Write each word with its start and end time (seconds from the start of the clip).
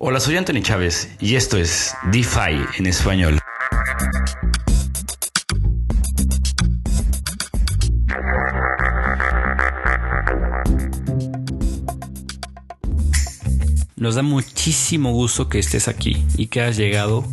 Hola, 0.00 0.20
soy 0.20 0.36
Anthony 0.36 0.62
Chávez 0.62 1.10
y 1.18 1.34
esto 1.34 1.56
es 1.56 1.92
DeFi 2.12 2.78
en 2.78 2.86
español. 2.86 3.40
Nos 13.96 14.14
da 14.14 14.22
muchísimo 14.22 15.10
gusto 15.10 15.48
que 15.48 15.58
estés 15.58 15.88
aquí 15.88 16.24
y 16.36 16.46
que 16.46 16.60
hayas 16.60 16.76
llegado 16.76 17.24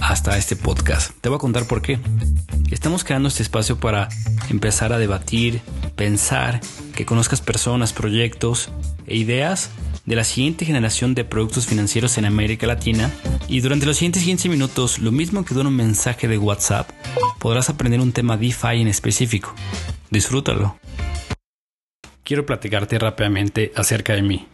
hasta 0.00 0.36
este 0.36 0.56
podcast. 0.56 1.12
Te 1.20 1.28
voy 1.28 1.36
a 1.36 1.38
contar 1.38 1.68
por 1.68 1.80
qué. 1.80 2.00
Estamos 2.72 3.04
creando 3.04 3.28
este 3.28 3.44
espacio 3.44 3.78
para 3.78 4.08
empezar 4.50 4.92
a 4.92 4.98
debatir, 4.98 5.60
pensar, 5.94 6.60
que 6.96 7.06
conozcas 7.06 7.40
personas, 7.40 7.92
proyectos 7.92 8.68
e 9.06 9.16
ideas 9.16 9.70
de 10.10 10.16
la 10.16 10.24
siguiente 10.24 10.64
generación 10.64 11.14
de 11.14 11.24
productos 11.24 11.68
financieros 11.68 12.18
en 12.18 12.24
América 12.24 12.66
Latina 12.66 13.12
y 13.46 13.60
durante 13.60 13.86
los 13.86 13.96
siguientes 13.96 14.24
15 14.24 14.48
minutos, 14.48 14.98
lo 14.98 15.12
mismo 15.12 15.44
que 15.44 15.54
dura 15.54 15.68
un 15.68 15.76
mensaje 15.76 16.26
de 16.26 16.36
WhatsApp, 16.36 16.90
podrás 17.38 17.70
aprender 17.70 18.00
un 18.00 18.10
tema 18.10 18.36
DeFi 18.36 18.80
en 18.80 18.88
específico. 18.88 19.54
Disfrútalo. 20.10 20.76
Quiero 22.24 22.44
platicarte 22.44 22.98
rápidamente 22.98 23.70
acerca 23.76 24.14
de 24.14 24.22
mí. 24.22 24.48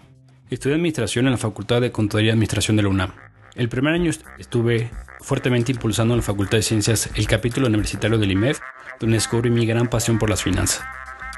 Estudié 0.51 0.75
administración 0.75 1.25
en 1.25 1.33
la 1.33 1.39
Facultad 1.39 1.81
de 1.81 1.91
Contaduría 1.91 2.29
y 2.29 2.33
Administración 2.33 2.77
de 2.77 2.83
la 2.83 2.91
UNAM. 2.91 3.13
El 3.55 3.71
primer 3.71 3.95
año 3.95 4.11
estuve 4.39 4.91
fuertemente 5.21 5.73
impulsando 5.73 6.13
en 6.13 6.19
la 6.19 6.23
Facultad 6.23 6.59
de 6.59 6.65
Ciencias 6.65 7.09
el 7.15 7.27
capítulo 7.27 7.69
universitario 7.69 8.19
del 8.19 8.33
IMEF, 8.33 8.61
donde 9.01 9.17
descubrí 9.17 9.49
mi 9.49 9.65
gran 9.65 9.89
pasión 9.89 10.19
por 10.19 10.29
las 10.29 10.43
finanzas. 10.43 10.85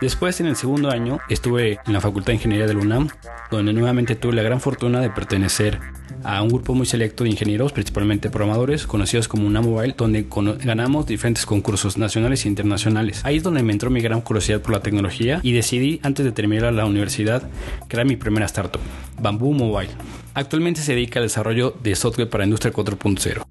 Después, 0.00 0.38
en 0.40 0.46
el 0.46 0.54
segundo 0.54 0.90
año, 0.90 1.18
estuve 1.28 1.80
en 1.84 1.92
la 1.92 2.00
Facultad 2.00 2.28
de 2.28 2.34
Ingeniería 2.34 2.68
de 2.68 2.74
la 2.74 2.80
UNAM, 2.80 3.08
donde 3.50 3.72
nuevamente 3.72 4.14
tuve 4.14 4.32
la 4.32 4.42
gran 4.42 4.60
fortuna 4.60 5.00
de 5.00 5.10
pertenecer 5.10 5.80
a 6.22 6.40
un 6.40 6.48
grupo 6.48 6.72
muy 6.74 6.86
selecto 6.86 7.24
de 7.24 7.30
ingenieros, 7.30 7.72
principalmente 7.72 8.30
programadores, 8.30 8.86
conocidos 8.86 9.26
como 9.26 9.46
UNAM 9.48 9.64
Mobile, 9.64 9.94
donde 9.96 10.26
ganamos 10.62 11.06
diferentes 11.06 11.44
concursos 11.46 11.98
nacionales 11.98 12.44
e 12.44 12.48
internacionales. 12.48 13.24
Ahí 13.24 13.38
es 13.38 13.42
donde 13.42 13.64
me 13.64 13.72
entró 13.72 13.90
mi 13.90 14.00
gran 14.00 14.20
curiosidad 14.20 14.60
por 14.60 14.70
la 14.70 14.80
tecnología 14.80 15.40
y 15.42 15.50
decidí, 15.50 15.98
antes 16.04 16.24
de 16.24 16.30
terminar 16.30 16.72
la 16.72 16.86
universidad, 16.86 17.42
crear 17.88 18.06
mi 18.06 18.14
primera 18.14 18.46
startup, 18.46 18.80
Bamboo 19.20 19.52
Mobile. 19.52 19.90
Actualmente 20.34 20.80
se 20.80 20.94
dedica 20.94 21.18
al 21.18 21.26
desarrollo 21.26 21.74
de 21.82 21.96
software 21.96 22.30
para 22.30 22.44
industria 22.44 22.72
4.0. 22.72 23.42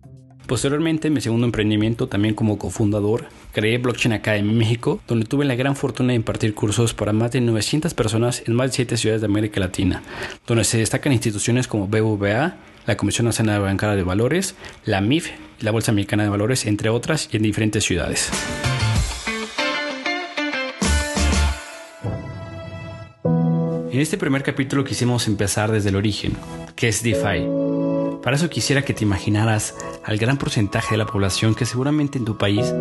Posteriormente, 0.48 1.10
mi 1.10 1.20
segundo 1.20 1.46
emprendimiento, 1.46 2.08
también 2.08 2.34
como 2.34 2.58
cofundador, 2.58 3.26
creé 3.52 3.80
Blockchain 3.80 4.14
Academy 4.14 4.54
México, 4.54 5.02
donde 5.06 5.26
tuve 5.26 5.44
la 5.44 5.56
gran 5.56 5.76
fortuna 5.76 6.10
de 6.10 6.16
impartir 6.16 6.54
cursos 6.54 6.94
para 6.94 7.12
más 7.12 7.34
de 7.34 7.42
900 7.42 7.94
personas 7.94 8.44
en 8.48 8.56
más 8.56 8.68
de 8.68 8.78
7 8.78 8.96
ciudades 8.96 9.22
de 9.22 9.26
América 9.26 9.60
Latina, 9.60 10.04
donde 10.48 10.64
se 10.64 10.78
destacan 10.78 11.12
instituciones 11.12 11.68
como 11.68 11.90
BBVA, 11.90 12.56
la 12.86 12.96
Comisión 12.96 13.26
Nacional 13.26 13.60
Bancaria 13.60 13.98
de 13.98 14.04
Valores, 14.04 14.56
la 14.86 15.02
MIF 15.02 15.32
y 15.60 15.66
la 15.66 15.72
Bolsa 15.72 15.92
Americana 15.92 16.24
de 16.24 16.30
Valores, 16.30 16.66
entre 16.66 16.88
otras, 16.88 17.28
y 17.30 17.36
en 17.36 17.44
diferentes 17.44 17.84
ciudades. 17.84 18.32
En 23.26 24.00
este 24.00 24.18
primer 24.18 24.44
capítulo 24.44 24.86
quisimos 24.86 25.28
empezar 25.28 25.74
desde 25.74 25.90
el 25.90 25.98
origen, 25.98 26.38
que 26.78 26.88
es 26.88 27.04
DeFi 27.04 27.67
para 28.28 28.36
eso 28.36 28.50
quisiera 28.50 28.82
que 28.82 28.94
te 28.94 29.06
imaginaras 29.06 29.74
al 30.04 30.18
gran 30.18 30.36
porcentaje 30.36 30.96
de 30.96 30.98
la 30.98 31.06
población 31.06 31.56
que 31.56 31.66
seguramente 31.66 32.18
en 32.18 32.26
tu 32.26 32.38
país 32.38 32.74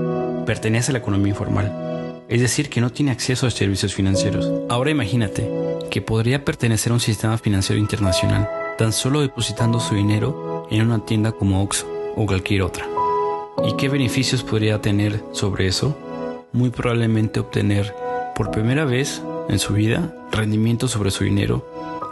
pertenece 0.44 0.90
a 0.90 0.94
la 0.94 0.98
economía 0.98 1.28
informal, 1.28 2.24
es 2.28 2.40
decir, 2.40 2.68
que 2.68 2.80
no 2.80 2.90
tiene 2.90 3.12
acceso 3.12 3.46
a 3.46 3.52
servicios 3.52 3.94
financieros. 3.94 4.50
Ahora 4.68 4.90
imagínate 4.90 5.48
que 5.88 6.02
podría 6.02 6.44
pertenecer 6.44 6.90
a 6.90 6.94
un 6.94 7.00
sistema 7.00 7.38
financiero 7.38 7.80
internacional, 7.80 8.50
tan 8.76 8.92
solo 8.92 9.20
depositando 9.20 9.78
su 9.78 9.94
dinero 9.94 10.66
en 10.68 10.82
una 10.82 11.04
tienda 11.06 11.30
como 11.30 11.62
Oxxo 11.62 11.86
o 12.16 12.26
cualquier 12.26 12.62
otra. 12.62 12.84
¿Y 13.68 13.76
qué 13.76 13.88
beneficios 13.88 14.42
podría 14.42 14.80
tener 14.80 15.22
sobre 15.30 15.68
eso? 15.68 15.96
Muy 16.50 16.70
probablemente 16.70 17.38
obtener 17.38 17.94
por 18.34 18.50
primera 18.50 18.84
vez 18.84 19.22
en 19.48 19.60
su 19.60 19.74
vida 19.74 20.12
rendimiento 20.32 20.88
sobre 20.88 21.12
su 21.12 21.22
dinero 21.22 21.64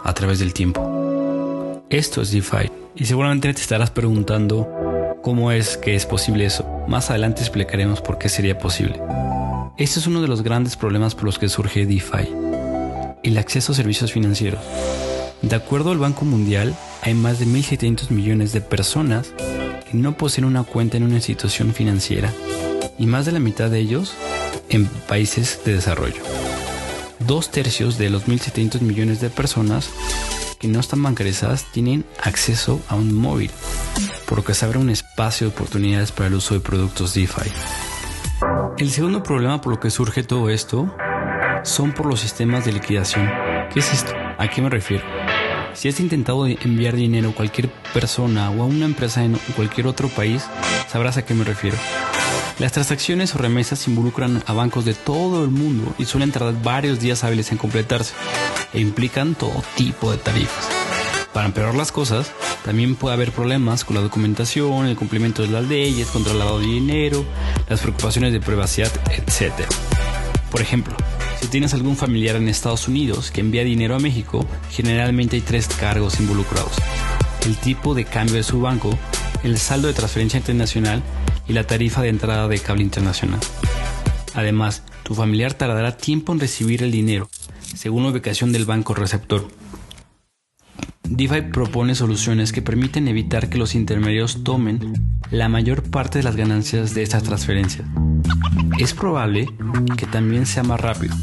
a 0.05 0.13
través 0.13 0.39
del 0.39 0.53
tiempo. 0.53 1.83
Esto 1.89 2.21
es 2.21 2.31
DeFi. 2.31 2.84
Y 2.97 3.05
seguramente 3.05 3.53
te 3.53 3.61
estarás 3.61 3.91
preguntando 3.91 5.17
cómo 5.21 5.51
es 5.51 5.77
que 5.77 5.95
es 5.95 6.05
posible 6.05 6.45
eso. 6.45 6.65
Más 6.87 7.09
adelante 7.09 7.41
explicaremos 7.41 8.01
por 8.01 8.17
qué 8.17 8.29
sería 8.29 8.57
posible. 8.57 9.01
Este 9.77 9.99
es 9.99 10.07
uno 10.07 10.21
de 10.21 10.29
los 10.29 10.43
grandes 10.43 10.77
problemas 10.77 11.13
por 11.13 11.25
los 11.25 11.37
que 11.37 11.49
surge 11.49 11.85
DeFi, 11.85 12.29
el 13.23 13.37
acceso 13.37 13.73
a 13.73 13.75
servicios 13.75 14.13
financieros. 14.13 14.61
De 15.41 15.55
acuerdo 15.55 15.91
al 15.91 15.97
Banco 15.97 16.23
Mundial, 16.23 16.73
hay 17.01 17.13
más 17.13 17.39
de 17.39 17.45
1.700 17.45 18.11
millones 18.11 18.53
de 18.53 18.61
personas 18.61 19.33
que 19.89 19.97
no 19.97 20.15
poseen 20.15 20.45
una 20.45 20.63
cuenta 20.63 20.95
en 20.95 21.03
una 21.03 21.15
institución 21.15 21.73
financiera 21.73 22.31
y 22.97 23.05
más 23.05 23.25
de 23.25 23.33
la 23.33 23.39
mitad 23.39 23.69
de 23.69 23.79
ellos 23.79 24.13
en 24.69 24.85
países 24.85 25.59
de 25.65 25.73
desarrollo. 25.73 26.21
Dos 27.27 27.51
tercios 27.51 27.97
de 27.97 28.09
los 28.09 28.27
1.700 28.27 28.79
millones 28.79 29.19
de 29.19 29.29
personas 29.29 29.89
que 30.59 30.67
no 30.67 30.79
están 30.79 31.01
bancarizadas 31.03 31.65
tienen 31.71 32.05
acceso 32.23 32.81
a 32.87 32.95
un 32.95 33.13
móvil, 33.13 33.51
por 34.27 34.39
lo 34.39 34.43
que 34.43 34.53
se 34.53 34.65
abre 34.65 34.79
un 34.79 34.89
espacio 34.89 35.47
de 35.47 35.53
oportunidades 35.53 36.11
para 36.11 36.27
el 36.27 36.35
uso 36.35 36.53
de 36.53 36.59
productos 36.59 37.13
DeFi. 37.13 37.51
El 38.77 38.91
segundo 38.91 39.23
problema 39.23 39.61
por 39.61 39.73
lo 39.73 39.79
que 39.79 39.89
surge 39.89 40.23
todo 40.23 40.49
esto 40.49 40.93
son 41.63 41.93
por 41.93 42.05
los 42.05 42.19
sistemas 42.19 42.65
de 42.65 42.73
liquidación. 42.73 43.29
¿Qué 43.73 43.79
es 43.79 43.93
esto? 43.93 44.13
¿A 44.37 44.47
qué 44.49 44.61
me 44.61 44.69
refiero? 44.69 45.03
Si 45.73 45.89
has 45.89 45.99
intentado 45.99 46.47
enviar 46.47 46.95
dinero 46.95 47.29
a 47.29 47.33
cualquier 47.33 47.69
persona 47.93 48.49
o 48.49 48.63
a 48.63 48.65
una 48.65 48.85
empresa 48.85 49.23
en 49.23 49.37
cualquier 49.55 49.87
otro 49.87 50.07
país, 50.09 50.45
sabrás 50.87 51.17
a 51.17 51.25
qué 51.25 51.33
me 51.33 51.43
refiero. 51.43 51.77
Las 52.59 52.71
transacciones 52.71 53.35
o 53.35 53.37
remesas 53.37 53.85
involucran 53.87 54.41
a 54.45 54.53
bancos 54.53 54.85
de 54.85 54.93
todo 54.93 55.43
el 55.43 55.49
mundo 55.51 55.93
y 55.97 56.05
suelen 56.05 56.31
tardar 56.31 56.61
varios 56.63 57.01
días 57.01 57.25
hábiles 57.25 57.51
en 57.51 57.57
completarse 57.57 58.13
e 58.75 58.81
implican 58.81 59.33
todo 59.33 59.63
tipo 59.75 60.11
de 60.11 60.17
tarifas. 60.17 60.69
Para 61.33 61.47
empeorar 61.47 61.75
las 61.75 61.91
cosas, 61.91 62.31
también 62.63 62.95
puede 62.95 63.15
haber 63.15 63.31
problemas 63.31 63.83
con 63.83 63.95
la 63.95 64.01
documentación, 64.01 64.85
el 64.85 64.95
cumplimiento 64.95 65.41
de 65.41 65.49
las 65.49 65.65
leyes, 65.65 66.07
contra 66.07 66.33
de 66.33 66.65
dinero, 66.65 67.25
las 67.67 67.81
preocupaciones 67.81 68.31
de 68.31 68.39
privacidad, 68.39 68.91
etc. 69.11 69.53
Por 70.49 70.61
ejemplo, 70.61 70.95
si 71.41 71.47
tienes 71.47 71.73
algún 71.73 71.97
familiar 71.97 72.37
en 72.37 72.47
Estados 72.47 72.87
Unidos 72.87 73.31
que 73.31 73.41
envía 73.41 73.63
dinero 73.63 73.95
a 73.95 73.99
México, 73.99 74.47
generalmente 74.71 75.35
hay 75.35 75.41
tres 75.41 75.67
cargos 75.67 76.19
involucrados. 76.19 76.73
El 77.45 77.57
tipo 77.57 77.93
de 77.93 78.05
cambio 78.05 78.35
de 78.35 78.43
su 78.43 78.61
banco, 78.61 78.97
el 79.43 79.57
saldo 79.57 79.87
de 79.87 79.93
transferencia 79.93 80.37
internacional 80.37 81.03
y 81.47 81.53
la 81.53 81.67
tarifa 81.67 82.01
de 82.01 82.09
entrada 82.09 82.47
de 82.47 82.59
cable 82.59 82.83
internacional. 82.83 83.39
Además, 84.33 84.83
tu 85.03 85.15
familiar 85.15 85.53
tardará 85.53 85.97
tiempo 85.97 86.33
en 86.33 86.39
recibir 86.39 86.81
el 86.81 86.91
dinero, 86.91 87.29
según 87.75 88.03
la 88.03 88.09
ubicación 88.09 88.51
del 88.51 88.65
banco 88.65 88.93
receptor. 88.93 89.47
DeFi 91.07 91.41
propone 91.53 91.95
soluciones 91.95 92.51
que 92.51 92.61
permiten 92.61 93.07
evitar 93.07 93.49
que 93.49 93.57
los 93.57 93.75
intermediarios 93.75 94.43
tomen 94.43 94.93
la 95.31 95.49
mayor 95.49 95.83
parte 95.83 96.19
de 96.19 96.23
las 96.23 96.35
ganancias 96.35 96.93
de 96.93 97.03
estas 97.03 97.23
transferencias. 97.23 97.87
Es 98.79 98.93
probable 98.93 99.47
que 99.97 100.07
también 100.07 100.45
sea 100.45 100.63
más 100.63 100.81
rápido. 100.81 101.15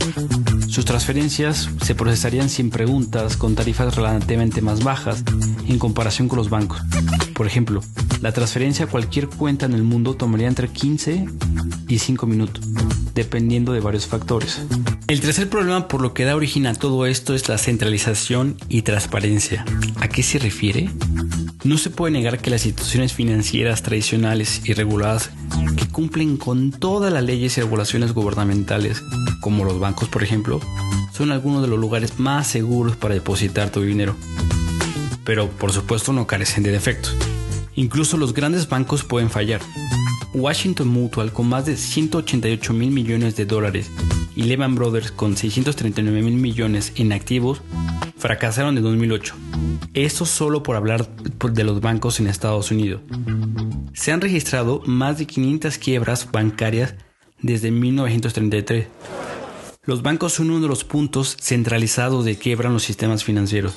Sus 0.69 0.85
transferencias 0.85 1.69
se 1.83 1.95
procesarían 1.95 2.49
sin 2.49 2.71
preguntas 2.71 3.37
con 3.37 3.55
tarifas 3.55 3.95
relativamente 3.95 4.63
más 4.63 4.83
bajas 4.83 5.25
en 5.67 5.79
comparación 5.79 6.29
con 6.29 6.39
los 6.39 6.49
bancos. 6.49 6.81
Por 7.35 7.47
ejemplo, 7.47 7.83
la 8.21 8.33
transferencia 8.33 8.87
a 8.87 8.89
cualquier 8.89 9.29
cuenta 9.29 9.67
en 9.67 9.75
el 9.75 9.83
mundo 9.83 10.15
tomaría 10.15 10.49
entre 10.49 10.69
15 10.69 11.27
y 11.89 11.99
5 11.99 12.27
minutos, 12.27 12.65
dependiendo 13.15 13.73
de 13.73 13.81
varios 13.81 14.07
factores. 14.07 14.63
El 15.13 15.21
tercer 15.21 15.51
problema 15.51 15.89
por 15.89 16.01
lo 16.01 16.15
que 16.15 16.25
da 16.25 16.35
origen 16.35 16.67
a 16.67 16.73
todo 16.73 17.05
esto 17.05 17.35
es 17.35 17.47
la 17.47 17.59
centralización 17.59 18.57
y 18.71 18.81
transparencia. 18.81 19.63
¿A 20.01 20.09
qué 20.09 20.23
se 20.23 20.39
refiere? 20.39 20.89
No 21.65 21.77
se 21.77 21.91
puede 21.91 22.15
negar 22.15 22.39
que 22.39 22.49
las 22.49 22.65
instituciones 22.65 23.13
financieras 23.13 23.83
tradicionales 23.83 24.63
y 24.65 24.73
reguladas 24.73 25.29
que 25.77 25.87
cumplen 25.87 26.39
con 26.39 26.71
todas 26.71 27.13
las 27.13 27.23
leyes 27.23 27.59
y 27.59 27.61
regulaciones 27.61 28.15
gubernamentales, 28.15 29.03
como 29.43 29.67
los 29.67 29.79
bancos 29.79 30.09
por 30.09 30.23
ejemplo, 30.23 30.63
son 31.13 31.31
algunos 31.31 31.61
de 31.61 31.69
los 31.69 31.79
lugares 31.79 32.19
más 32.19 32.47
seguros 32.47 32.97
para 32.97 33.13
depositar 33.13 33.69
tu 33.69 33.83
dinero. 33.83 34.17
Pero 35.25 35.51
por 35.51 35.73
supuesto 35.73 36.15
no 36.15 36.27
carecen 36.27 36.63
de 36.63 36.73
defectos. 36.73 37.15
Incluso 37.75 38.17
los 38.17 38.33
grandes 38.33 38.67
bancos 38.67 39.05
pueden 39.05 39.29
fallar. 39.29 39.61
Washington 40.33 40.89
Mutual 40.89 41.35
con 41.35 41.51
más 41.51 41.67
de 41.67 41.77
188 41.77 42.73
mil 42.73 42.91
millones 42.93 43.37
de 43.37 43.45
dólares 43.45 43.91
y 44.35 44.45
Lehman 44.45 44.75
Brothers 44.75 45.13
con 45.13 45.37
639 45.37 46.23
mil 46.23 46.35
millones 46.35 46.93
en 46.97 47.13
activos 47.13 47.63
fracasaron 48.17 48.77
en 48.77 48.85
2008. 48.85 49.35
Esto 49.95 50.25
solo 50.25 50.63
por 50.63 50.77
hablar 50.77 51.09
de 51.09 51.65
los 51.65 51.81
bancos 51.81 52.21
en 52.21 52.29
Estados 52.29 52.71
Unidos. 52.71 53.03
Se 53.95 54.13
han 54.13 54.21
registrado 54.21 54.81
más 54.87 55.19
de 55.19 55.27
500 55.27 55.79
quiebras 55.79 56.31
bancarias 56.31 56.95
desde 57.41 57.71
1933. 57.71 58.87
Los 59.85 60.03
bancos 60.03 60.35
son 60.35 60.51
uno 60.51 60.61
de 60.61 60.69
los 60.69 60.85
puntos 60.85 61.37
centralizados 61.41 62.25
de 62.25 62.37
quiebran 62.37 62.73
los 62.73 62.85
sistemas 62.85 63.25
financieros. 63.25 63.75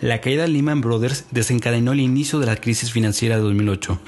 La 0.00 0.22
caída 0.22 0.42
de 0.42 0.48
Lehman 0.48 0.80
Brothers 0.80 1.26
desencadenó 1.30 1.92
el 1.92 2.00
inicio 2.00 2.38
de 2.38 2.46
la 2.46 2.56
crisis 2.56 2.90
financiera 2.90 3.36
de 3.36 3.42
2008. 3.42 4.00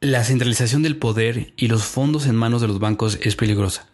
La 0.00 0.24
centralización 0.24 0.82
del 0.82 0.96
poder 0.96 1.52
y 1.58 1.68
los 1.68 1.84
fondos 1.84 2.26
en 2.26 2.34
manos 2.34 2.62
de 2.62 2.68
los 2.68 2.78
bancos 2.78 3.18
es 3.20 3.36
peligrosa. 3.36 3.86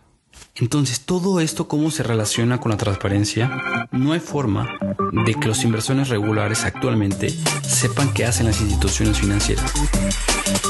Entonces, 0.59 1.03
todo 1.03 1.41
esto 1.41 1.69
cómo 1.69 1.91
se 1.91 2.03
relaciona 2.03 2.59
con 2.59 2.71
la 2.71 2.79
transparencia, 2.79 3.87
no 3.93 4.13
hay 4.13 4.21
forma 4.21 4.79
de 5.27 5.35
que 5.35 5.49
los 5.49 5.63
inversores 5.65 6.09
regulares 6.09 6.65
actualmente 6.65 7.29
sepan 7.63 8.13
qué 8.15 8.25
hacen 8.25 8.47
las 8.47 8.61
instituciones 8.63 9.19
financieras. 9.19 9.71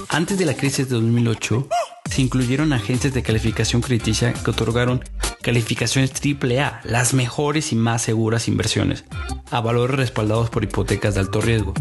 Antes 0.09 0.39
de 0.39 0.47
la 0.47 0.55
crisis 0.55 0.89
de 0.89 0.97
2008, 0.97 1.69
se 2.11 2.23
incluyeron 2.23 2.73
agencias 2.73 3.15
de 3.15 3.23
calificación 3.23 3.81
crediticia 3.81 4.33
que 4.33 4.51
otorgaron 4.51 5.05
calificaciones 5.41 6.13
AAA, 6.21 6.81
las 6.83 7.15
mejores 7.15 7.73
y 7.73 7.77
más 7.77 8.03
seguras 8.03 8.49
inversiones, 8.49 9.05
a 9.53 9.61
valores 9.61 9.97
respaldados 9.97 10.51
por 10.51 10.65
hipotecas 10.65 11.15
de 11.15 11.21
alto 11.21 11.41
riesgo. 11.41 11.75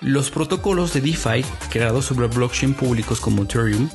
Los 0.00 0.30
protocolos 0.30 0.92
de 0.92 1.00
DeFi, 1.00 1.44
creados 1.70 2.04
sobre 2.04 2.26
blockchain 2.26 2.74
públicos 2.74 3.20
como 3.20 3.44
Ethereum, 3.44 3.88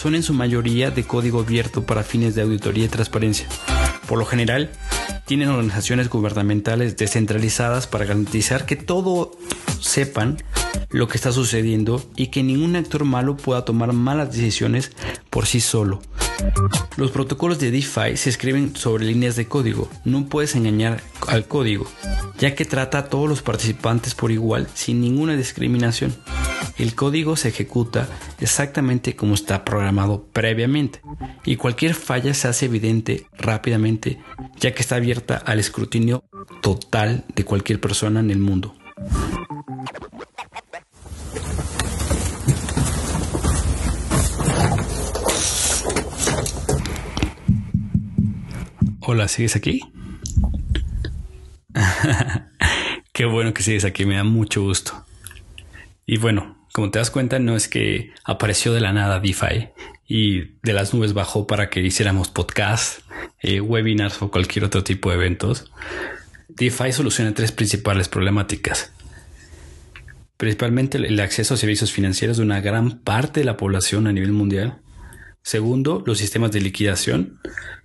son 0.00 0.14
en 0.14 0.22
su 0.22 0.32
mayoría 0.32 0.90
de 0.90 1.04
código 1.04 1.40
abierto 1.40 1.84
para 1.84 2.02
fines 2.02 2.34
de 2.34 2.40
auditoría 2.40 2.86
y 2.86 2.88
transparencia. 2.88 3.46
Por 4.08 4.18
lo 4.18 4.24
general, 4.24 4.70
tienen 5.26 5.50
organizaciones 5.50 6.08
gubernamentales 6.08 6.96
descentralizadas 6.96 7.86
para 7.86 8.06
garantizar 8.06 8.64
que 8.64 8.76
todo 8.76 9.32
sepan 9.78 10.38
lo 10.88 11.06
que 11.06 11.18
está 11.18 11.32
sucediendo 11.32 12.02
y 12.16 12.28
que 12.28 12.42
ningún 12.42 12.76
actor 12.76 13.04
malo 13.04 13.36
pueda 13.36 13.66
tomar 13.66 13.92
malas 13.92 14.32
decisiones 14.32 14.90
por 15.28 15.44
sí 15.44 15.60
solo. 15.60 16.00
Los 16.96 17.10
protocolos 17.10 17.58
de 17.58 17.70
DeFi 17.70 18.16
se 18.16 18.30
escriben 18.30 18.74
sobre 18.76 19.04
líneas 19.04 19.36
de 19.36 19.48
código. 19.48 19.90
No 20.06 20.24
puedes 20.30 20.56
engañar 20.56 21.02
al 21.28 21.44
código, 21.46 21.86
ya 22.38 22.54
que 22.54 22.64
trata 22.64 22.96
a 22.96 23.08
todos 23.10 23.28
los 23.28 23.42
participantes 23.42 24.14
por 24.14 24.30
igual, 24.30 24.66
sin 24.72 25.02
ninguna 25.02 25.36
discriminación. 25.36 26.16
El 26.78 26.94
código 26.94 27.36
se 27.36 27.48
ejecuta 27.48 28.08
exactamente 28.40 29.16
como 29.16 29.34
está 29.34 29.64
programado 29.64 30.24
previamente 30.32 31.00
y 31.44 31.56
cualquier 31.56 31.94
falla 31.94 32.34
se 32.34 32.48
hace 32.48 32.66
evidente 32.66 33.26
rápidamente, 33.36 34.20
ya 34.58 34.74
que 34.74 34.82
está 34.82 34.96
abierta 34.96 35.36
al 35.36 35.58
escrutinio 35.58 36.24
total 36.62 37.24
de 37.34 37.44
cualquier 37.44 37.80
persona 37.80 38.20
en 38.20 38.30
el 38.30 38.38
mundo. 38.38 38.74
Hola, 49.00 49.26
¿sigues 49.28 49.56
aquí? 49.56 49.80
Qué 53.12 53.24
bueno 53.24 53.52
que 53.52 53.62
sigues 53.62 53.84
aquí, 53.84 54.06
me 54.06 54.14
da 54.14 54.24
mucho 54.24 54.62
gusto. 54.62 55.04
Y 56.12 56.16
bueno, 56.16 56.66
como 56.72 56.90
te 56.90 56.98
das 56.98 57.08
cuenta, 57.08 57.38
no 57.38 57.54
es 57.54 57.68
que 57.68 58.10
apareció 58.24 58.72
de 58.72 58.80
la 58.80 58.92
nada 58.92 59.20
DeFi 59.20 59.68
y 60.08 60.56
de 60.60 60.72
las 60.72 60.92
nubes 60.92 61.12
bajó 61.12 61.46
para 61.46 61.70
que 61.70 61.82
hiciéramos 61.82 62.28
podcasts, 62.30 63.04
eh, 63.40 63.60
webinars 63.60 64.20
o 64.20 64.28
cualquier 64.28 64.64
otro 64.64 64.82
tipo 64.82 65.10
de 65.10 65.14
eventos. 65.14 65.70
DeFi 66.48 66.90
soluciona 66.90 67.32
tres 67.32 67.52
principales 67.52 68.08
problemáticas. 68.08 68.92
Principalmente 70.36 70.98
el 70.98 71.20
acceso 71.20 71.54
a 71.54 71.56
servicios 71.56 71.92
financieros 71.92 72.38
de 72.38 72.42
una 72.42 72.60
gran 72.60 72.98
parte 73.02 73.38
de 73.38 73.46
la 73.46 73.56
población 73.56 74.08
a 74.08 74.12
nivel 74.12 74.32
mundial. 74.32 74.80
Segundo, 75.42 76.02
los 76.04 76.18
sistemas 76.18 76.50
de 76.50 76.60
liquidación 76.60 77.38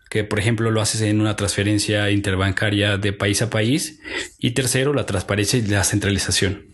que 0.10 0.24
por 0.24 0.40
ejemplo 0.40 0.72
lo 0.72 0.82
haces 0.82 1.02
en 1.02 1.22
una 1.22 1.36
transferencia 1.36 2.10
interbancaria 2.10 2.98
de 2.98 3.14
país 3.14 3.44
a 3.44 3.52
país. 3.52 4.00
Y 4.40 4.52
tercero, 4.52 4.96
la 4.96 5.06
transparencia 5.06 5.60
y 5.60 5.68
la 5.68 5.84
centralización. 5.84 6.74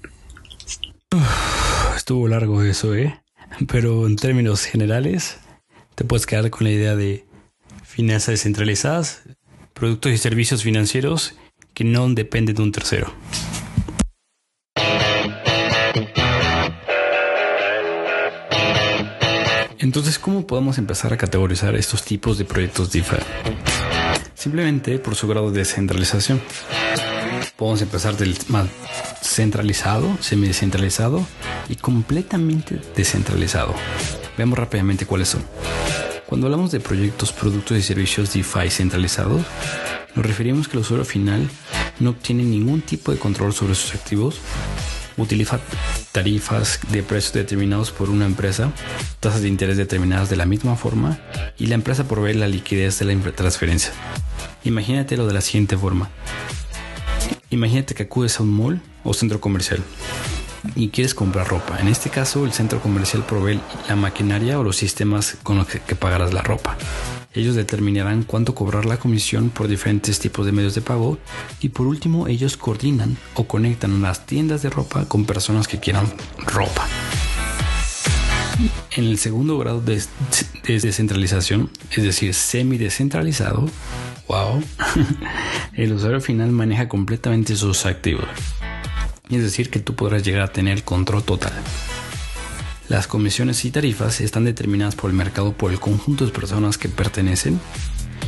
Estuvo 2.11 2.27
largo 2.27 2.63
eso, 2.63 2.95
¿eh? 2.95 3.21
Pero 3.67 4.07
en 4.07 4.15
términos 4.15 4.65
generales, 4.65 5.37
te 5.95 6.03
puedes 6.03 6.25
quedar 6.25 6.49
con 6.49 6.65
la 6.65 6.71
idea 6.71 6.95
de 6.95 7.25
finanzas 7.83 8.33
descentralizadas, 8.33 9.21
productos 9.73 10.11
y 10.11 10.17
servicios 10.17 10.63
financieros 10.63 11.35
que 11.73 11.83
no 11.83 12.09
dependen 12.09 12.55
de 12.55 12.61
un 12.63 12.71
tercero. 12.71 13.13
Entonces, 19.79 20.19
¿cómo 20.19 20.47
podemos 20.47 20.77
empezar 20.77 21.13
a 21.13 21.17
categorizar 21.17 21.75
estos 21.75 22.03
tipos 22.03 22.37
de 22.37 22.45
proyectos 22.45 22.91
DeFi? 22.91 23.17
Simplemente 24.33 24.99
por 24.99 25.15
su 25.15 25.27
grado 25.27 25.51
de 25.51 25.59
descentralización. 25.59 26.41
Podemos 27.61 27.83
empezar 27.83 28.17
del 28.17 28.35
más 28.47 28.67
centralizado, 29.21 30.17
semi-descentralizado 30.19 31.23
y 31.69 31.75
completamente 31.75 32.81
descentralizado. 32.95 33.75
Veamos 34.35 34.57
rápidamente 34.57 35.05
cuáles 35.05 35.29
son. 35.29 35.43
Cuando 36.25 36.47
hablamos 36.47 36.71
de 36.71 36.79
proyectos, 36.79 37.31
productos 37.31 37.77
y 37.77 37.83
servicios 37.83 38.33
DeFi 38.33 38.71
centralizados, 38.71 39.43
nos 40.15 40.25
referimos 40.25 40.67
que 40.67 40.77
el 40.77 40.81
usuario 40.81 41.05
final 41.05 41.47
no 41.99 42.09
obtiene 42.09 42.41
ningún 42.41 42.81
tipo 42.81 43.11
de 43.11 43.19
control 43.19 43.53
sobre 43.53 43.75
sus 43.75 43.93
activos 43.93 44.39
utiliza 45.17 45.59
tarifas 46.11 46.79
de 46.89 47.03
precios 47.03 47.33
determinados 47.33 47.91
por 47.91 48.09
una 48.09 48.25
empresa, 48.25 48.71
tasas 49.19 49.43
de 49.43 49.49
interés 49.49 49.77
determinadas 49.77 50.31
de 50.31 50.35
la 50.35 50.47
misma 50.47 50.75
forma 50.75 51.19
y 51.59 51.67
la 51.67 51.75
empresa 51.75 52.07
provee 52.07 52.33
la 52.33 52.47
liquidez 52.47 52.97
de 52.97 53.05
la 53.05 53.31
transferencia. 53.33 53.91
Imagínatelo 54.63 55.27
de 55.27 55.33
la 55.33 55.41
siguiente 55.41 55.77
forma. 55.77 56.09
Imagínate 57.51 57.93
que 57.93 58.03
acudes 58.03 58.39
a 58.39 58.43
un 58.43 58.49
mall 58.49 58.81
o 59.03 59.13
centro 59.13 59.41
comercial 59.41 59.83
y 60.75 60.87
quieres 60.87 61.13
comprar 61.13 61.47
ropa. 61.47 61.79
En 61.79 61.89
este 61.89 62.09
caso, 62.09 62.45
el 62.45 62.53
centro 62.53 62.79
comercial 62.79 63.25
provee 63.25 63.59
la 63.89 63.97
maquinaria 63.97 64.57
o 64.57 64.63
los 64.63 64.77
sistemas 64.77 65.37
con 65.43 65.57
los 65.57 65.67
que, 65.67 65.95
pagarás 65.95 66.33
la 66.33 66.41
ropa. 66.41 66.77
Ellos 67.33 67.55
determinarán 67.55 68.23
cuánto 68.23 68.55
cobrar 68.55 68.85
la 68.85 68.97
comisión 68.97 69.49
por 69.49 69.67
diferentes 69.67 70.19
tipos 70.19 70.45
de 70.45 70.53
medios 70.53 70.75
de 70.75 70.81
pago 70.81 71.17
y 71.59 71.69
por 71.69 71.87
último 71.87 72.27
ellos 72.27 72.55
coordinan 72.55 73.17
o 73.35 73.45
conectan 73.45 74.01
las 74.01 74.25
tiendas 74.25 74.61
de 74.61 74.69
ropa 74.69 75.05
con 75.05 75.25
personas 75.25 75.67
que 75.67 75.79
quieran 75.79 76.05
ropa. 76.37 76.87
En 78.95 79.05
el 79.05 79.17
segundo 79.17 79.57
grado 79.57 79.81
de, 79.81 80.01
descentralización, 80.67 81.69
es 81.91 82.03
decir, 82.03 82.33
semi-descentralizado, 82.33 83.65
wow, 84.31 84.63
el 85.73 85.91
usuario 85.91 86.21
final 86.21 86.51
maneja 86.51 86.87
completamente 86.87 87.57
sus 87.57 87.85
activos. 87.85 88.25
Es 89.29 89.43
decir, 89.43 89.69
que 89.69 89.79
tú 89.79 89.93
podrás 89.95 90.23
llegar 90.23 90.41
a 90.41 90.53
tener 90.53 90.83
control 90.85 91.23
total. 91.23 91.51
Las 92.87 93.07
comisiones 93.07 93.65
y 93.65 93.71
tarifas 93.71 94.21
están 94.21 94.45
determinadas 94.45 94.95
por 94.95 95.09
el 95.09 95.17
mercado 95.17 95.51
por 95.51 95.71
el 95.71 95.81
conjunto 95.81 96.25
de 96.25 96.31
personas 96.31 96.77
que 96.77 96.87
pertenecen 96.87 97.59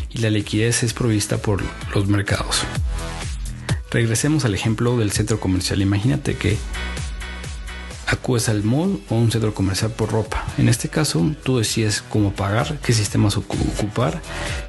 y 0.09 0.17
la 0.17 0.29
liquidez 0.29 0.83
es 0.83 0.93
provista 0.93 1.37
por 1.37 1.63
los 1.95 2.07
mercados. 2.07 2.63
Regresemos 3.89 4.43
al 4.43 4.55
ejemplo 4.55 4.97
del 4.97 5.11
centro 5.11 5.39
comercial. 5.39 5.81
Imagínate 5.81 6.35
que 6.35 6.57
acudes 8.13 8.49
al 8.49 8.63
mall 8.63 8.99
o 9.09 9.15
un 9.15 9.31
centro 9.31 9.53
comercial 9.53 9.91
por 9.91 10.11
ropa. 10.11 10.45
En 10.57 10.69
este 10.69 10.89
caso, 10.89 11.35
tú 11.43 11.57
decides 11.57 12.03
cómo 12.09 12.33
pagar, 12.33 12.77
qué 12.79 12.93
sistemas 12.93 13.37
ocupar 13.37 14.21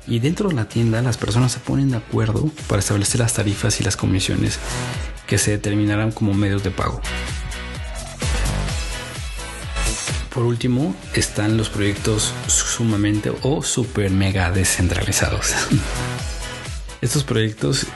y 0.06 0.18
dentro 0.18 0.48
de 0.48 0.54
la 0.54 0.68
tienda 0.68 1.02
las 1.02 1.16
personas 1.16 1.52
se 1.52 1.60
ponen 1.60 1.90
de 1.90 1.98
acuerdo 1.98 2.50
para 2.68 2.80
establecer 2.80 3.20
las 3.20 3.34
tarifas 3.34 3.80
y 3.80 3.84
las 3.84 3.96
comisiones 3.96 4.58
que 5.26 5.38
se 5.38 5.52
determinarán 5.52 6.12
como 6.12 6.34
medios 6.34 6.62
de 6.62 6.70
pago. 6.70 7.00
Por 10.34 10.44
último, 10.44 10.96
están 11.14 11.56
los 11.56 11.68
proyectos 11.68 12.32
sumamente 12.48 13.32
o 13.42 13.62
super 13.62 14.10
mega 14.10 14.50
descentralizados. 14.50 15.54
Estos 17.04 17.22
proyectos 17.22 17.86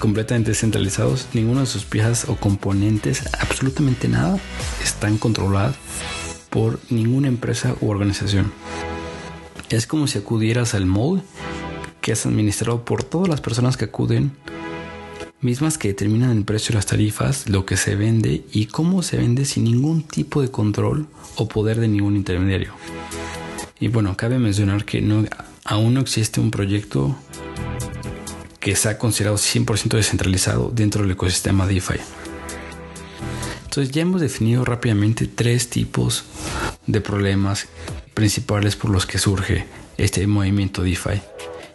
completamente 0.00 0.50
descentralizados, 0.50 1.28
ninguno 1.32 1.60
de 1.60 1.66
sus 1.66 1.84
piezas 1.84 2.28
o 2.28 2.34
componentes, 2.34 3.22
absolutamente 3.38 4.08
nada, 4.08 4.36
están 4.82 5.16
controlados 5.16 5.76
por 6.50 6.80
ninguna 6.90 7.28
empresa 7.28 7.76
u 7.80 7.88
organización. 7.88 8.52
Es 9.70 9.86
como 9.86 10.08
si 10.08 10.18
acudieras 10.18 10.74
al 10.74 10.86
mall 10.86 11.22
que 12.00 12.10
es 12.10 12.26
administrado 12.26 12.84
por 12.84 13.04
todas 13.04 13.28
las 13.28 13.40
personas 13.40 13.76
que 13.76 13.84
acuden 13.84 14.32
mismas 15.40 15.78
que 15.78 15.86
determinan 15.86 16.36
el 16.36 16.44
precio 16.44 16.72
de 16.72 16.78
las 16.78 16.86
tarifas, 16.86 17.48
lo 17.48 17.64
que 17.64 17.76
se 17.76 17.94
vende 17.94 18.44
y 18.50 18.66
cómo 18.66 19.04
se 19.04 19.18
vende 19.18 19.44
sin 19.44 19.62
ningún 19.62 20.02
tipo 20.02 20.42
de 20.42 20.50
control 20.50 21.06
o 21.36 21.46
poder 21.46 21.78
de 21.78 21.86
ningún 21.86 22.16
intermediario. 22.16 22.72
Y 23.78 23.86
bueno, 23.86 24.16
cabe 24.16 24.40
mencionar 24.40 24.84
que 24.84 24.98
aún 25.64 25.94
no 25.94 26.00
existe 26.00 26.40
un 26.40 26.50
proyecto 26.50 27.16
que 28.62 28.76
sea 28.76 28.96
considerado 28.96 29.36
100% 29.36 29.96
descentralizado 29.96 30.70
dentro 30.72 31.02
del 31.02 31.10
ecosistema 31.10 31.66
DeFi. 31.66 31.96
Entonces 33.64 33.92
ya 33.92 34.02
hemos 34.02 34.20
definido 34.20 34.64
rápidamente 34.64 35.26
tres 35.26 35.68
tipos 35.68 36.24
de 36.86 37.00
problemas 37.00 37.66
principales 38.14 38.76
por 38.76 38.90
los 38.90 39.04
que 39.04 39.18
surge 39.18 39.66
este 39.98 40.26
movimiento 40.26 40.82
DeFi. 40.82 41.20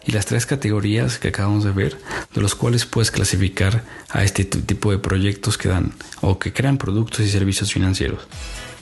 y 0.06 0.14
las 0.14 0.26
tres 0.26 0.46
categorías 0.46 1.20
que 1.20 1.28
acabamos 1.28 1.66
de 1.66 1.72
ver, 1.72 1.98
de 2.34 2.40
los 2.40 2.56
cuales 2.56 2.86
puedes 2.86 3.12
clasificar 3.12 3.84
a 4.10 4.24
este 4.24 4.46
tipo 4.46 4.90
de 4.90 5.00
proyectos 5.00 5.58
que 5.58 5.68
dan 5.68 5.92
o 6.22 6.40
que 6.40 6.54
crean 6.54 6.78
productos 6.78 7.20
y 7.20 7.30
servicios 7.30 7.74
financieros. 7.74 8.26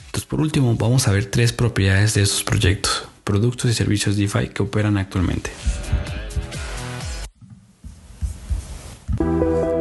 Entonces, 0.06 0.26
por 0.26 0.40
último, 0.40 0.76
vamos 0.76 1.08
a 1.08 1.10
ver 1.10 1.26
tres 1.26 1.52
propiedades 1.52 2.14
de 2.14 2.22
estos 2.22 2.44
proyectos, 2.44 3.08
productos 3.24 3.68
y 3.68 3.74
servicios 3.74 4.16
DeFi 4.16 4.50
que 4.50 4.62
operan 4.62 4.96
actualmente. 4.98 5.50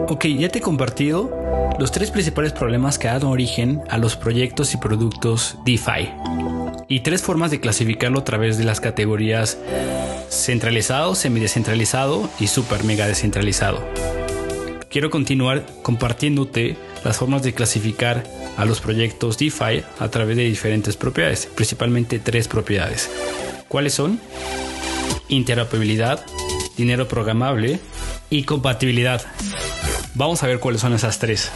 Ok, 0.08 0.26
ya 0.28 0.50
te 0.50 0.60
he 0.60 0.62
compartido 0.62 1.32
los 1.80 1.92
tres 1.92 2.12
principales 2.12 2.54
problemas 2.54 3.00
que 3.00 3.08
dan 3.08 3.24
origen 3.24 3.82
a 3.90 3.98
los 3.98 4.16
proyectos 4.16 4.76
y 4.76 4.78
productos 4.78 5.58
DeFi 5.66 6.10
y 6.88 7.00
tres 7.00 7.24
formas 7.24 7.50
de 7.50 7.60
clasificarlo 7.60 8.20
a 8.20 8.24
través 8.24 8.60
de 8.60 8.66
las 8.66 8.80
categorías 8.80 9.58
centralizado, 10.30 11.16
semidescentralizado 11.16 12.30
y 12.40 12.48
super 12.48 12.84
mega 12.84 13.08
descentralizado. 13.08 13.84
Quiero 14.92 15.10
continuar 15.10 15.66
compartiéndote 15.82 16.78
las 17.04 17.18
formas 17.18 17.42
de 17.42 17.56
clasificar 17.56 18.24
a 18.58 18.66
los 18.66 18.82
proyectos 18.82 19.40
DeFi 19.40 19.84
a 20.00 20.10
través 20.10 20.38
de 20.38 20.44
diferentes 20.44 20.98
propiedades, 20.98 21.48
principalmente 21.48 22.20
tres 22.20 22.48
propiedades. 22.48 23.10
¿Cuáles 23.68 23.96
son? 23.96 24.20
Interoperabilidad, 25.30 26.24
dinero 26.78 27.08
programable 27.08 27.80
y 28.30 28.44
compatibilidad. 28.44 29.24
Vamos 30.18 30.42
a 30.44 30.48
ver 30.48 30.62
cuáles 30.62 30.80
son 30.80 30.94
esas 30.94 31.20
tres. 31.20 31.52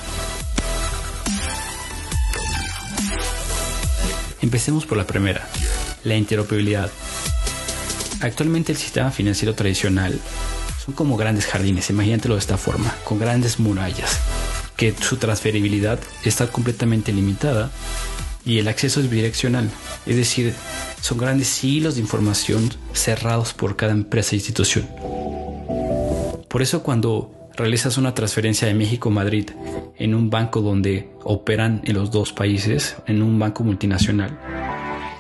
Empecemos 4.42 4.86
por 4.86 4.98
la 4.98 5.08
primera, 5.08 5.48
la 6.04 6.18
interoperabilidad. 6.18 6.92
Actualmente 8.20 8.74
el 8.74 8.78
sistema 8.78 9.12
financiero 9.12 9.56
tradicional 9.56 10.20
son 10.84 10.94
como 10.94 11.16
grandes 11.16 11.46
jardines, 11.46 11.90
imagínatelo 11.90 12.36
de 12.36 12.42
esta 12.42 12.58
forma, 12.58 12.94
con 13.06 13.18
grandes 13.18 13.60
murallas, 13.60 14.20
que 14.76 14.94
su 14.94 15.16
transferibilidad 15.16 15.98
está 16.26 16.48
completamente 16.48 17.14
limitada 17.14 17.72
y 18.44 18.60
el 18.60 18.68
acceso 18.68 19.00
es 19.00 19.10
bidireccional, 19.10 19.70
es 20.06 20.18
decir, 20.18 20.54
son 21.00 21.18
grandes 21.18 21.64
hilos 21.64 21.96
de 21.96 22.02
información 22.02 22.70
cerrados 22.92 23.54
por 23.54 23.78
cada 23.78 23.94
empresa 23.94 24.32
e 24.34 24.40
institución. 24.40 24.86
Por 26.50 26.62
eso 26.62 26.84
cuando 26.84 27.39
realizas 27.60 27.98
una 27.98 28.14
transferencia 28.14 28.68
de 28.68 28.74
México 28.74 29.10
a 29.10 29.12
Madrid 29.12 29.50
en 29.98 30.16
un 30.16 30.30
banco 30.30 30.62
donde 30.62 31.10
operan 31.24 31.82
en 31.84 31.96
los 31.96 32.10
dos 32.10 32.32
países, 32.32 32.96
en 33.06 33.22
un 33.22 33.38
banco 33.38 33.66
multinacional, 33.66 34.40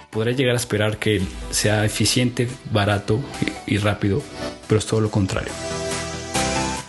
podrás 0.10 0.38
llegar 0.38 0.55
a 0.55 0.58
esperar 0.58 0.98
que 0.98 1.22
sea 1.51 1.84
eficiente, 1.84 2.48
barato 2.72 3.19
y 3.67 3.77
rápido, 3.77 4.24
pero 4.67 4.79
es 4.79 4.86
todo 4.86 5.01
lo 5.01 5.12
contrario. 5.12 5.51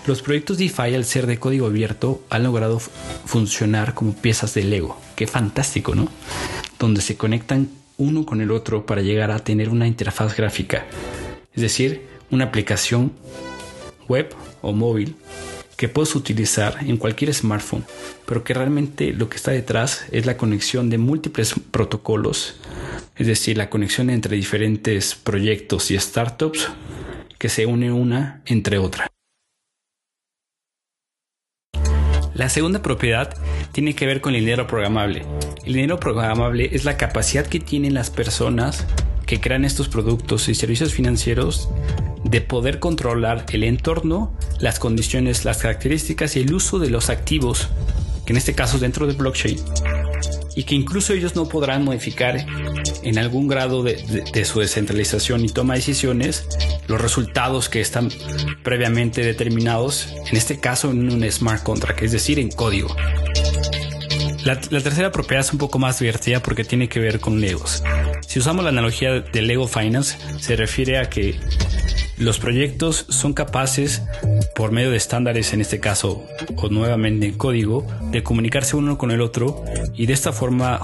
Los 0.07 0.23
proyectos 0.23 0.57
DeFi, 0.57 0.95
al 0.95 1.05
ser 1.05 1.27
de 1.27 1.39
código 1.39 1.67
abierto, 1.67 2.23
han 2.31 2.45
logrado 2.45 2.79
funcionar 2.79 3.93
como 3.93 4.15
piezas 4.15 4.55
de 4.55 4.63
Lego. 4.63 5.01
Qué 5.17 5.27
fantástico, 5.27 5.95
¿no? 5.97 6.09
Donde 6.79 7.01
se 7.01 7.17
conectan 7.17 7.69
uno 7.99 8.25
con 8.25 8.41
el 8.41 8.53
otro 8.53 8.87
para 8.87 9.03
llegar 9.03 9.33
a 9.33 9.41
tener 9.41 9.69
una 9.69 9.87
interfaz 9.87 10.37
gráfica. 10.37 10.87
Es 11.55 11.61
decir, 11.61 12.07
una 12.31 12.45
aplicación 12.47 13.13
web 14.11 14.35
o 14.61 14.73
móvil 14.73 15.15
que 15.77 15.89
puedes 15.89 16.15
utilizar 16.15 16.77
en 16.83 16.99
cualquier 16.99 17.33
smartphone, 17.33 17.87
pero 18.27 18.45
que 18.45 18.53
realmente 18.53 19.15
lo 19.15 19.31
que 19.31 19.37
está 19.37 19.53
detrás 19.53 20.05
es 20.13 20.27
la 20.27 20.37
conexión 20.37 20.91
de 20.91 20.99
múltiples 20.99 21.55
protocolos, 21.71 22.61
es 23.17 23.27
decir, 23.27 23.57
la 23.57 23.71
conexión 23.71 24.11
entre 24.11 24.37
diferentes 24.37 25.15
proyectos 25.15 25.91
y 25.91 25.99
startups 25.99 26.69
que 27.39 27.49
se 27.49 27.65
une 27.65 27.91
una 27.91 28.43
entre 28.45 28.77
otra. 28.77 29.07
La 32.35 32.51
segunda 32.51 32.83
propiedad 32.83 33.35
tiene 33.73 33.95
que 33.95 34.07
ver 34.07 34.21
con 34.21 34.35
el 34.35 34.41
dinero 34.41 34.67
programable. 34.67 35.25
El 35.65 35.73
dinero 35.73 35.99
programable 35.99 36.69
es 36.73 36.85
la 36.85 36.99
capacidad 36.99 37.47
que 37.47 37.61
tienen 37.61 37.95
las 37.95 38.11
personas 38.11 38.87
que 39.31 39.41
crean 39.41 39.65
estos 39.65 39.87
productos 39.87 40.49
y 40.49 40.57
servicios 40.57 40.93
financieros 40.93 41.69
de 42.25 42.41
poder 42.41 42.81
controlar 42.81 43.47
el 43.53 43.63
entorno, 43.63 44.37
las 44.59 44.81
condiciones, 44.81 45.45
las 45.45 45.59
características 45.59 46.35
y 46.35 46.41
el 46.41 46.53
uso 46.53 46.81
de 46.81 46.91
los 46.91 47.11
activos, 47.11 47.69
que 48.27 48.33
en 48.33 48.39
este 48.39 48.57
caso 48.57 48.81
dentro 48.81 49.07
de 49.07 49.13
blockchain, 49.13 49.57
y 50.57 50.65
que 50.65 50.75
incluso 50.75 51.13
ellos 51.13 51.37
no 51.37 51.49
podrán 51.49 51.85
modificar 51.85 52.45
en 53.05 53.19
algún 53.19 53.47
grado 53.47 53.85
de, 53.85 54.45
su 54.45 54.59
descentralización 54.59 55.45
y 55.45 55.49
toma 55.49 55.75
de 55.75 55.79
decisiones 55.79 56.49
los 56.89 57.01
resultados 57.01 57.69
que 57.69 57.81
están 57.81 58.09
previamente 58.65 59.23
determinados, 59.23 60.09
en 60.29 60.37
este 60.37 60.59
caso 60.59 60.91
en 60.91 61.09
un 61.09 61.31
smart 61.31 61.63
contract, 61.63 62.03
es 62.03 62.11
decir, 62.11 62.41
en 62.41 62.51
código. 62.51 62.97
La, 64.45 64.59
tercera 64.59 65.13
propiedad 65.13 65.45
es 65.45 65.53
un 65.53 65.61
poco 65.61 65.79
más 65.79 66.01
divertida 66.01 66.43
porque 66.43 66.65
tiene 66.65 66.89
que 66.89 66.99
ver 66.99 67.21
con 67.21 67.41
Legos. 67.41 67.85
Si 68.31 68.39
usamos 68.39 68.63
la 68.63 68.71
analogía 68.71 69.11
de 69.23 69.43
Lego 69.43 69.67
Finance, 69.67 70.17
se 70.39 70.55
refiere 70.55 70.99
a 70.99 71.11
que 71.11 71.35
los 72.17 72.39
proyectos 72.39 73.05
son 73.09 73.33
capaces, 73.33 74.03
por 74.55 74.71
medio 74.71 74.93
de 74.93 74.99
estándares, 74.99 75.53
en 75.53 75.61
este 75.61 75.81
caso, 75.81 76.25
o 76.55 76.69
nuevamente 76.69 77.27
en 77.27 77.37
código, 77.37 77.85
de 78.13 78.23
comunicarse 78.23 78.77
uno 78.77 78.99
con 78.99 79.11
el 79.11 79.21
otro 79.21 79.65
y 79.95 80.07
de 80.07 80.13
esta 80.13 80.33
forma 80.33 80.81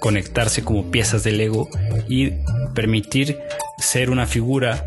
conectarse 0.00 0.64
como 0.64 0.90
piezas 0.90 1.22
de 1.22 1.30
Lego 1.30 1.68
y 2.08 2.32
permitir 2.74 3.38
ser 3.78 4.10
una 4.10 4.26
figura 4.26 4.84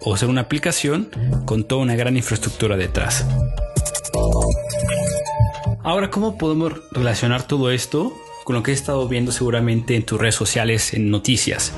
o 0.00 0.16
ser 0.16 0.30
una 0.30 0.40
aplicación 0.40 1.10
con 1.44 1.64
toda 1.64 1.82
una 1.82 1.94
gran 1.94 2.16
infraestructura 2.16 2.78
detrás. 2.78 3.26
Ahora, 5.82 6.08
¿cómo 6.08 6.38
podemos 6.38 6.72
relacionar 6.90 7.46
todo 7.46 7.70
esto 7.70 8.14
con 8.46 8.54
lo 8.54 8.62
que 8.62 8.70
he 8.70 8.74
estado 8.74 9.08
viendo 9.08 9.32
seguramente 9.32 9.96
en 9.96 10.04
tus 10.04 10.20
redes 10.20 10.36
sociales, 10.36 10.94
en 10.94 11.10
noticias? 11.10 11.72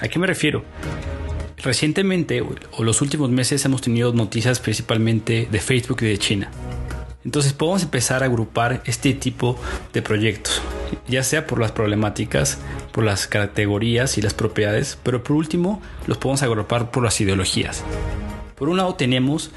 ¿A 0.00 0.08
qué 0.08 0.18
me 0.18 0.26
refiero? 0.26 0.64
Recientemente 1.58 2.40
o 2.40 2.82
los 2.82 3.02
últimos 3.02 3.28
meses 3.28 3.62
hemos 3.66 3.82
tenido 3.82 4.10
noticias 4.14 4.58
principalmente 4.58 5.46
de 5.52 5.60
Facebook 5.60 5.98
y 6.00 6.06
de 6.06 6.16
China. 6.16 6.50
Entonces 7.26 7.52
podemos 7.52 7.82
empezar 7.82 8.22
a 8.22 8.26
agrupar 8.26 8.82
este 8.86 9.12
tipo 9.12 9.60
de 9.92 10.00
proyectos, 10.00 10.62
ya 11.08 11.22
sea 11.22 11.46
por 11.46 11.60
las 11.60 11.72
problemáticas, 11.72 12.56
por 12.90 13.04
las 13.04 13.26
categorías 13.26 14.16
y 14.16 14.22
las 14.22 14.32
propiedades, 14.32 14.96
pero 15.02 15.22
por 15.22 15.36
último 15.36 15.82
los 16.06 16.16
podemos 16.16 16.42
agrupar 16.42 16.90
por 16.90 17.04
las 17.04 17.20
ideologías. 17.20 17.84
Por 18.54 18.70
un 18.70 18.78
lado 18.78 18.94
tenemos 18.94 19.50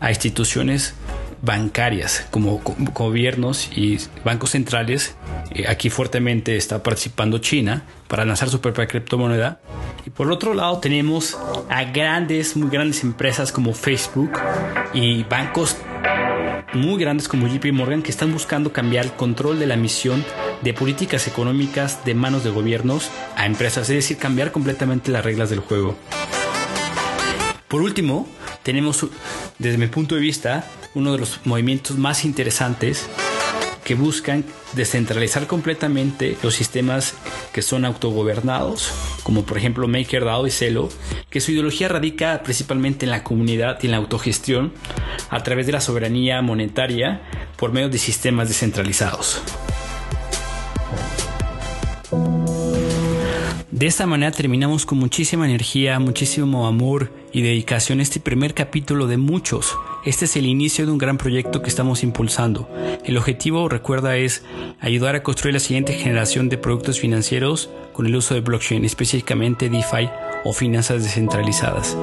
a 0.00 0.10
instituciones 0.10 0.94
bancarias 1.42 2.26
como 2.30 2.60
gobiernos 2.94 3.70
y 3.74 3.98
bancos 4.24 4.50
centrales. 4.50 5.16
Eh, 5.50 5.64
aquí 5.68 5.90
fuertemente 5.90 6.56
está 6.56 6.82
participando 6.82 7.38
China 7.38 7.84
para 8.08 8.24
lanzar 8.24 8.48
su 8.48 8.60
propia 8.60 8.86
criptomoneda. 8.86 9.60
Y 10.06 10.10
por 10.10 10.30
otro 10.30 10.54
lado 10.54 10.78
tenemos 10.78 11.38
a 11.68 11.84
grandes, 11.84 12.56
muy 12.56 12.70
grandes 12.70 13.02
empresas 13.02 13.52
como 13.52 13.74
Facebook 13.74 14.32
y 14.94 15.24
bancos 15.24 15.76
muy 16.74 17.00
grandes 17.00 17.28
como 17.28 17.46
JP 17.46 17.72
Morgan 17.72 18.02
que 18.02 18.10
están 18.10 18.32
buscando 18.32 18.72
cambiar 18.72 19.06
el 19.06 19.12
control 19.12 19.58
de 19.58 19.66
la 19.66 19.76
misión 19.76 20.24
de 20.62 20.74
políticas 20.74 21.26
económicas 21.26 22.04
de 22.04 22.14
manos 22.14 22.44
de 22.44 22.50
gobiernos 22.50 23.10
a 23.36 23.46
empresas, 23.46 23.88
es 23.88 23.96
decir, 23.96 24.18
cambiar 24.18 24.52
completamente 24.52 25.10
las 25.10 25.24
reglas 25.24 25.50
del 25.50 25.60
juego. 25.60 25.96
Por 27.68 27.82
último, 27.82 28.28
tenemos, 28.62 29.06
desde 29.58 29.78
mi 29.78 29.86
punto 29.86 30.14
de 30.14 30.20
vista, 30.20 30.64
uno 30.94 31.12
de 31.12 31.18
los 31.18 31.40
movimientos 31.44 31.96
más 31.98 32.24
interesantes 32.24 33.08
que 33.84 33.94
buscan 33.94 34.44
descentralizar 34.74 35.46
completamente 35.46 36.36
los 36.42 36.54
sistemas 36.54 37.14
que 37.54 37.62
son 37.62 37.86
autogobernados, 37.86 38.92
como 39.22 39.44
por 39.44 39.56
ejemplo 39.56 39.88
MakerDAO 39.88 40.46
y 40.46 40.50
Celo, 40.50 40.90
que 41.30 41.40
su 41.40 41.52
ideología 41.52 41.88
radica 41.88 42.42
principalmente 42.42 43.06
en 43.06 43.10
la 43.10 43.24
comunidad 43.24 43.78
y 43.82 43.86
en 43.86 43.92
la 43.92 43.96
autogestión 43.96 44.74
a 45.30 45.42
través 45.42 45.64
de 45.64 45.72
la 45.72 45.80
soberanía 45.80 46.42
monetaria 46.42 47.22
por 47.56 47.72
medio 47.72 47.88
de 47.88 47.96
sistemas 47.96 48.48
descentralizados. 48.48 49.40
De 53.78 53.86
esta 53.86 54.06
manera 54.06 54.32
terminamos 54.32 54.84
con 54.84 54.98
muchísima 54.98 55.46
energía, 55.46 56.00
muchísimo 56.00 56.66
amor 56.66 57.12
y 57.32 57.42
dedicación 57.42 58.00
este 58.00 58.18
primer 58.18 58.52
capítulo 58.52 59.06
de 59.06 59.18
muchos. 59.18 59.78
Este 60.04 60.24
es 60.24 60.34
el 60.34 60.46
inicio 60.46 60.84
de 60.84 60.90
un 60.90 60.98
gran 60.98 61.16
proyecto 61.16 61.62
que 61.62 61.68
estamos 61.68 62.02
impulsando. 62.02 62.68
El 63.04 63.16
objetivo, 63.16 63.68
recuerda, 63.68 64.16
es 64.16 64.42
ayudar 64.80 65.14
a 65.14 65.22
construir 65.22 65.54
la 65.54 65.60
siguiente 65.60 65.92
generación 65.92 66.48
de 66.48 66.58
productos 66.58 66.98
financieros 66.98 67.70
con 67.92 68.06
el 68.06 68.16
uso 68.16 68.34
de 68.34 68.40
blockchain, 68.40 68.84
específicamente 68.84 69.70
DeFi 69.70 70.10
o 70.42 70.52
finanzas 70.52 71.04
descentralizadas. 71.04 71.96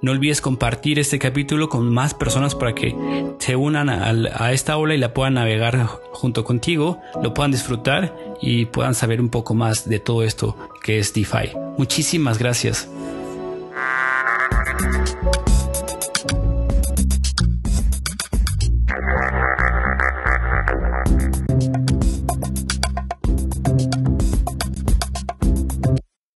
No 0.00 0.12
olvides 0.12 0.40
compartir 0.40 1.00
este 1.00 1.18
capítulo 1.18 1.68
con 1.68 1.92
más 1.92 2.14
personas 2.14 2.54
para 2.54 2.72
que 2.72 2.94
se 3.38 3.56
unan 3.56 3.88
a, 3.90 4.10
a, 4.44 4.52
esta 4.52 4.76
ola 4.76 4.94
y 4.94 4.98
la 4.98 5.12
puedan 5.12 5.34
navegar 5.34 5.86
junto 6.12 6.44
contigo, 6.44 7.00
lo 7.20 7.34
puedan 7.34 7.50
disfrutar 7.50 8.16
y 8.40 8.66
puedan 8.66 8.94
saber 8.94 9.20
un 9.20 9.28
poco 9.28 9.54
más 9.54 9.88
de 9.88 9.98
todo 9.98 10.22
esto 10.22 10.56
que 10.84 11.00
es 11.00 11.12
DeFi. 11.12 11.50
Muchísimas 11.76 12.38
gracias. 12.38 12.88